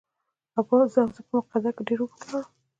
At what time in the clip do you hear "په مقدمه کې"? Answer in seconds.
1.15-1.81